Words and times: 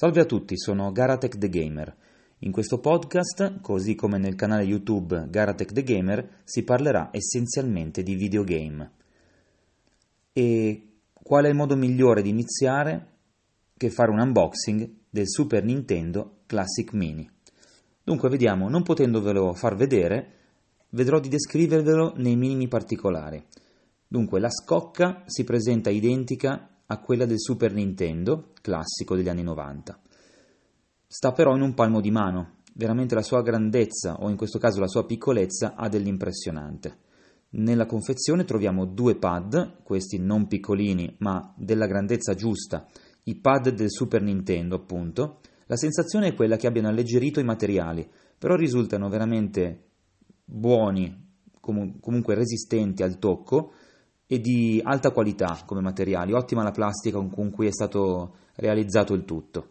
Salve 0.00 0.22
a 0.22 0.24
tutti, 0.24 0.56
sono 0.56 0.92
Garatech 0.92 1.36
the 1.36 1.50
Gamer. 1.50 1.94
In 2.38 2.52
questo 2.52 2.78
podcast, 2.78 3.60
così 3.60 3.94
come 3.94 4.16
nel 4.16 4.34
canale 4.34 4.62
YouTube 4.62 5.26
Garatech 5.28 5.72
the 5.72 5.82
Gamer, 5.82 6.40
si 6.42 6.62
parlerà 6.62 7.10
essenzialmente 7.12 8.02
di 8.02 8.14
videogame. 8.14 8.92
E 10.32 10.88
qual 11.12 11.44
è 11.44 11.48
il 11.48 11.54
modo 11.54 11.76
migliore 11.76 12.22
di 12.22 12.30
iniziare 12.30 13.08
che 13.76 13.90
fare 13.90 14.10
un 14.10 14.20
unboxing 14.20 14.90
del 15.10 15.28
Super 15.28 15.64
Nintendo 15.64 16.38
Classic 16.46 16.90
Mini? 16.94 17.30
Dunque 18.02 18.30
vediamo, 18.30 18.70
non 18.70 18.82
potendovelo 18.82 19.52
far 19.52 19.76
vedere, 19.76 20.32
vedrò 20.92 21.20
di 21.20 21.28
descrivervelo 21.28 22.14
nei 22.16 22.36
minimi 22.36 22.68
particolari. 22.68 23.44
Dunque, 24.08 24.40
la 24.40 24.48
scocca 24.48 25.24
si 25.26 25.44
presenta 25.44 25.90
identica 25.90 26.70
a 26.92 26.98
quella 26.98 27.24
del 27.24 27.38
Super 27.38 27.72
Nintendo, 27.72 28.52
classico 28.60 29.14
degli 29.14 29.28
anni 29.28 29.44
90. 29.44 29.96
Sta 31.06 31.30
però 31.32 31.54
in 31.54 31.62
un 31.62 31.74
palmo 31.74 32.00
di 32.00 32.10
mano, 32.10 32.56
veramente 32.74 33.14
la 33.14 33.22
sua 33.22 33.42
grandezza, 33.42 34.16
o 34.20 34.28
in 34.28 34.36
questo 34.36 34.58
caso 34.58 34.80
la 34.80 34.88
sua 34.88 35.06
piccolezza, 35.06 35.74
ha 35.76 35.88
dell'impressionante. 35.88 36.98
Nella 37.50 37.86
confezione 37.86 38.44
troviamo 38.44 38.86
due 38.86 39.14
pad, 39.14 39.82
questi 39.84 40.18
non 40.18 40.48
piccolini, 40.48 41.14
ma 41.18 41.54
della 41.56 41.86
grandezza 41.86 42.34
giusta, 42.34 42.88
i 43.24 43.36
pad 43.36 43.70
del 43.70 43.90
Super 43.90 44.22
Nintendo, 44.22 44.74
appunto. 44.74 45.40
La 45.66 45.76
sensazione 45.76 46.28
è 46.28 46.34
quella 46.34 46.56
che 46.56 46.66
abbiano 46.66 46.88
alleggerito 46.88 47.38
i 47.38 47.44
materiali, 47.44 48.08
però 48.36 48.56
risultano 48.56 49.08
veramente 49.08 49.90
buoni, 50.44 51.28
comunque 51.60 52.34
resistenti 52.34 53.04
al 53.04 53.20
tocco, 53.20 53.74
e 54.32 54.38
di 54.38 54.80
alta 54.84 55.10
qualità 55.10 55.60
come 55.66 55.80
materiali, 55.80 56.32
ottima 56.32 56.62
la 56.62 56.70
plastica 56.70 57.18
con 57.18 57.50
cui 57.50 57.66
è 57.66 57.72
stato 57.72 58.36
realizzato 58.54 59.12
il 59.12 59.24
tutto. 59.24 59.70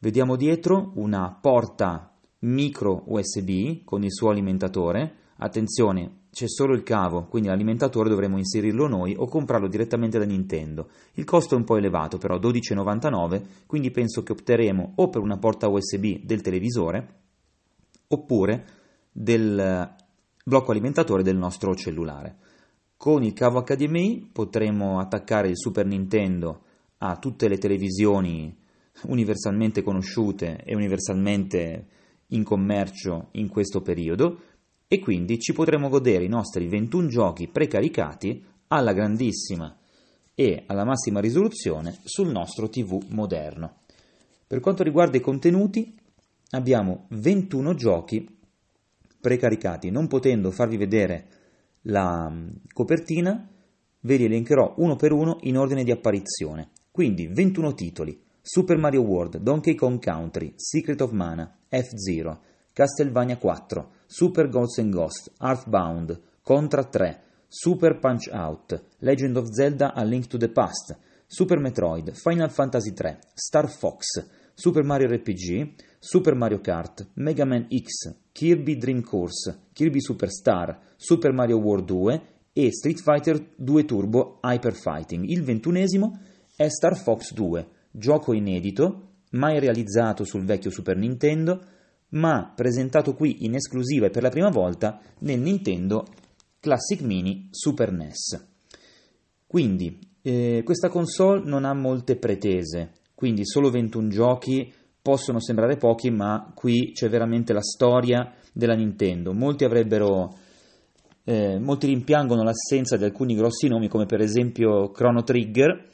Vediamo 0.00 0.36
dietro 0.36 0.92
una 0.96 1.34
porta 1.40 2.12
micro 2.40 3.04
USB 3.06 3.84
con 3.84 4.04
il 4.04 4.12
suo 4.12 4.28
alimentatore. 4.28 5.14
Attenzione, 5.38 6.24
c'è 6.30 6.46
solo 6.46 6.74
il 6.74 6.82
cavo, 6.82 7.28
quindi 7.28 7.48
l'alimentatore 7.48 8.10
dovremo 8.10 8.36
inserirlo 8.36 8.88
noi 8.88 9.14
o 9.16 9.26
comprarlo 9.26 9.68
direttamente 9.68 10.18
da 10.18 10.26
Nintendo. 10.26 10.90
Il 11.14 11.24
costo 11.24 11.54
è 11.54 11.56
un 11.56 11.64
po' 11.64 11.78
elevato, 11.78 12.18
però 12.18 12.36
12,99, 12.36 13.42
quindi 13.64 13.90
penso 13.90 14.22
che 14.22 14.32
opteremo 14.32 14.92
o 14.96 15.08
per 15.08 15.22
una 15.22 15.38
porta 15.38 15.66
USB 15.66 16.24
del 16.24 16.42
televisore 16.42 17.14
oppure 18.08 18.66
del 19.10 19.94
blocco 20.44 20.72
alimentatore 20.72 21.22
del 21.22 21.38
nostro 21.38 21.74
cellulare. 21.74 22.36
Con 22.98 23.22
il 23.22 23.32
cavo 23.32 23.62
HDMI 23.62 24.30
potremo 24.32 24.98
attaccare 24.98 25.48
il 25.48 25.56
Super 25.56 25.86
Nintendo 25.86 26.62
a 26.98 27.16
tutte 27.16 27.46
le 27.46 27.56
televisioni 27.56 28.52
universalmente 29.02 29.84
conosciute 29.84 30.64
e 30.64 30.74
universalmente 30.74 31.86
in 32.26 32.42
commercio 32.42 33.28
in 33.34 33.46
questo 33.50 33.82
periodo 33.82 34.40
e 34.88 34.98
quindi 34.98 35.38
ci 35.38 35.52
potremo 35.52 35.88
godere 35.88 36.24
i 36.24 36.28
nostri 36.28 36.66
21 36.66 37.06
giochi 37.06 37.46
precaricati 37.46 38.44
alla 38.66 38.92
grandissima 38.92 39.78
e 40.34 40.64
alla 40.66 40.84
massima 40.84 41.20
risoluzione 41.20 42.00
sul 42.02 42.32
nostro 42.32 42.68
TV 42.68 43.00
moderno. 43.10 43.76
Per 44.44 44.58
quanto 44.58 44.82
riguarda 44.82 45.16
i 45.16 45.20
contenuti, 45.20 45.96
abbiamo 46.50 47.06
21 47.10 47.74
giochi 47.74 48.28
precaricati, 49.20 49.88
non 49.88 50.08
potendo 50.08 50.50
farvi 50.50 50.76
vedere 50.76 51.37
la 51.88 52.28
mm, 52.28 52.48
copertina, 52.72 53.48
ve 54.00 54.16
li 54.16 54.24
elencherò 54.24 54.74
uno 54.78 54.96
per 54.96 55.12
uno 55.12 55.38
in 55.42 55.58
ordine 55.58 55.84
di 55.84 55.90
apparizione. 55.90 56.70
Quindi 56.90 57.28
21 57.28 57.74
titoli: 57.74 58.20
Super 58.40 58.78
Mario 58.78 59.02
World, 59.02 59.38
Donkey 59.38 59.74
Kong 59.74 60.02
Country, 60.02 60.54
Secret 60.56 61.00
of 61.00 61.10
Mana, 61.12 61.58
F-Zero, 61.68 62.40
Castlevania 62.72 63.36
4, 63.36 63.88
Super 64.06 64.48
Ghosts 64.48 64.78
and 64.78 64.92
Ghosts, 64.92 65.30
Earthbound, 65.40 66.20
Contra 66.42 66.84
3, 66.84 67.18
Super 67.46 67.98
Punch 67.98 68.28
Out, 68.32 68.82
Legend 68.98 69.36
of 69.36 69.50
Zelda 69.50 69.92
A 69.94 70.04
Link 70.04 70.26
to 70.26 70.38
the 70.38 70.48
Past, 70.48 70.96
Super 71.26 71.58
Metroid, 71.58 72.12
Final 72.14 72.48
Fantasy 72.48 72.92
3, 72.92 73.18
Star 73.34 73.68
Fox, 73.68 74.06
Super 74.60 74.82
Mario 74.82 75.06
RPG, 75.06 75.74
Super 76.00 76.34
Mario 76.34 76.58
Kart, 76.58 77.10
Mega 77.14 77.44
Man 77.44 77.68
X, 77.68 78.12
Kirby 78.32 78.76
Dream 78.76 79.02
Course, 79.02 79.68
Kirby 79.72 80.00
Superstar, 80.00 80.94
Super 80.96 81.32
Mario 81.32 81.58
World 81.58 81.84
2 81.84 82.22
e 82.52 82.72
Street 82.72 83.00
Fighter 83.00 83.52
2 83.54 83.84
Turbo 83.84 84.40
Hyper 84.42 84.74
Fighting. 84.74 85.28
Il 85.28 85.44
ventunesimo 85.44 86.18
è 86.56 86.66
Star 86.70 86.96
Fox 86.96 87.34
2, 87.34 87.68
gioco 87.92 88.32
inedito, 88.32 89.10
mai 89.30 89.60
realizzato 89.60 90.24
sul 90.24 90.44
vecchio 90.44 90.72
Super 90.72 90.96
Nintendo, 90.96 91.64
ma 92.08 92.52
presentato 92.52 93.14
qui 93.14 93.44
in 93.44 93.54
esclusiva 93.54 94.06
e 94.06 94.10
per 94.10 94.24
la 94.24 94.30
prima 94.30 94.50
volta 94.50 95.00
nel 95.20 95.38
Nintendo 95.38 96.04
Classic 96.58 97.00
Mini 97.02 97.46
Super 97.52 97.92
NES. 97.92 98.44
Quindi, 99.46 100.00
eh, 100.20 100.62
questa 100.64 100.88
console 100.88 101.44
non 101.44 101.64
ha 101.64 101.74
molte 101.74 102.16
pretese, 102.16 102.94
quindi 103.18 103.44
solo 103.44 103.68
21 103.68 104.06
giochi 104.10 104.72
possono 105.02 105.40
sembrare 105.40 105.76
pochi, 105.76 106.08
ma 106.08 106.52
qui 106.54 106.92
c'è 106.92 107.08
veramente 107.08 107.52
la 107.52 107.62
storia 107.62 108.32
della 108.52 108.76
Nintendo. 108.76 109.32
Molti 109.32 109.64
avrebbero 109.64 110.36
eh, 111.24 111.58
molti 111.58 111.88
rimpiangono 111.88 112.44
l'assenza 112.44 112.96
di 112.96 113.02
alcuni 113.02 113.34
grossi 113.34 113.66
nomi 113.66 113.88
come 113.88 114.06
per 114.06 114.20
esempio 114.20 114.92
Chrono 114.92 115.24
Trigger, 115.24 115.84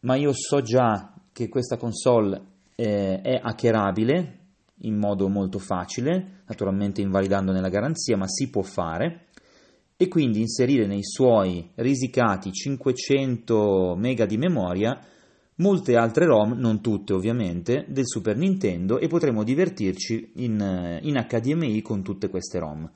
ma 0.00 0.14
io 0.16 0.32
so 0.32 0.62
già 0.62 1.12
che 1.34 1.50
questa 1.50 1.76
console 1.76 2.40
eh, 2.76 3.20
è 3.20 3.38
hackerabile 3.42 4.38
in 4.84 4.96
modo 4.96 5.28
molto 5.28 5.58
facile, 5.58 6.44
naturalmente 6.46 7.02
invalidandone 7.02 7.60
la 7.60 7.68
garanzia, 7.68 8.16
ma 8.16 8.26
si 8.26 8.48
può 8.48 8.62
fare 8.62 9.26
e 9.98 10.08
quindi 10.08 10.40
inserire 10.40 10.86
nei 10.86 11.04
suoi 11.04 11.72
risicati 11.74 12.50
500 12.50 13.96
mega 13.98 14.24
di 14.24 14.38
memoria 14.38 14.98
molte 15.56 15.96
altre 15.96 16.26
ROM, 16.26 16.52
non 16.52 16.80
tutte 16.80 17.12
ovviamente, 17.12 17.84
del 17.88 18.06
Super 18.06 18.36
Nintendo 18.36 18.98
e 18.98 19.08
potremo 19.08 19.44
divertirci 19.44 20.32
in, 20.36 20.98
in 21.02 21.26
HDMI 21.28 21.82
con 21.82 22.02
tutte 22.02 22.28
queste 22.28 22.58
ROM. 22.58 22.90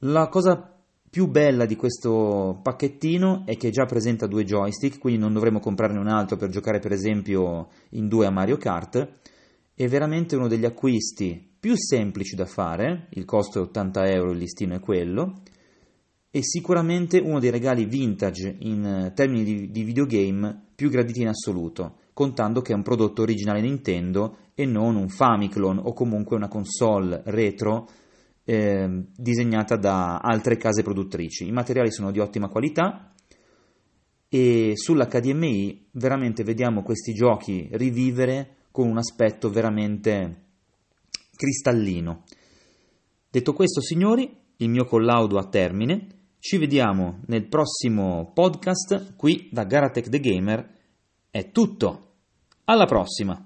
La 0.00 0.28
cosa 0.28 0.76
più 1.08 1.28
bella 1.28 1.64
di 1.64 1.76
questo 1.76 2.60
pacchettino 2.62 3.44
è 3.46 3.56
che 3.56 3.70
già 3.70 3.86
presenta 3.86 4.26
due 4.26 4.44
joystick, 4.44 4.98
quindi 4.98 5.18
non 5.20 5.32
dovremo 5.32 5.60
comprarne 5.60 5.98
un 5.98 6.08
altro 6.08 6.36
per 6.36 6.50
giocare 6.50 6.78
per 6.78 6.92
esempio 6.92 7.68
in 7.90 8.06
due 8.06 8.26
a 8.26 8.30
Mario 8.30 8.58
Kart. 8.58 9.14
È 9.74 9.88
veramente 9.88 10.36
uno 10.36 10.48
degli 10.48 10.64
acquisti 10.64 11.54
più 11.58 11.74
semplici 11.74 12.36
da 12.36 12.46
fare, 12.46 13.08
il 13.10 13.24
costo 13.24 13.58
è 13.58 13.62
80 13.62 14.10
euro, 14.10 14.32
il 14.32 14.38
listino 14.38 14.74
è 14.74 14.80
quello, 14.80 15.40
e 16.36 16.42
sicuramente 16.42 17.18
uno 17.18 17.40
dei 17.40 17.48
regali 17.48 17.86
vintage 17.86 18.56
in 18.58 19.10
termini 19.14 19.42
di, 19.42 19.70
di 19.70 19.84
videogame 19.84 20.64
più 20.74 20.90
graditi 20.90 21.22
in 21.22 21.28
assoluto, 21.28 22.00
contando 22.12 22.60
che 22.60 22.72
è 22.72 22.76
un 22.76 22.82
prodotto 22.82 23.22
originale 23.22 23.62
Nintendo 23.62 24.36
e 24.54 24.66
non 24.66 24.96
un 24.96 25.08
Famiclone 25.08 25.80
o 25.82 25.94
comunque 25.94 26.36
una 26.36 26.48
console 26.48 27.22
retro 27.24 27.88
eh, 28.44 29.04
disegnata 29.16 29.76
da 29.76 30.18
altre 30.18 30.58
case 30.58 30.82
produttrici. 30.82 31.46
I 31.46 31.52
materiali 31.52 31.90
sono 31.90 32.10
di 32.10 32.18
ottima 32.18 32.48
qualità 32.48 33.14
e 34.28 34.72
sull'HDMI 34.74 35.86
veramente 35.92 36.44
vediamo 36.44 36.82
questi 36.82 37.14
giochi 37.14 37.66
rivivere 37.72 38.56
con 38.70 38.90
un 38.90 38.98
aspetto 38.98 39.48
veramente 39.48 40.48
cristallino. 41.34 42.24
Detto 43.30 43.54
questo, 43.54 43.80
signori, 43.80 44.30
il 44.58 44.68
mio 44.68 44.84
collaudo 44.84 45.38
a 45.38 45.48
termine. 45.48 46.08
Ci 46.46 46.58
vediamo 46.58 47.22
nel 47.26 47.48
prossimo 47.48 48.30
podcast 48.32 49.16
qui 49.16 49.48
da 49.50 49.64
Garatech 49.64 50.08
The 50.08 50.20
Gamer. 50.20 50.74
È 51.28 51.50
tutto. 51.50 52.12
Alla 52.66 52.86
prossima! 52.86 53.45